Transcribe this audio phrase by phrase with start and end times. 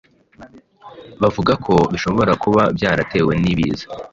[1.21, 3.85] bavuga ko bishobora kuba byaratewe n’ibiza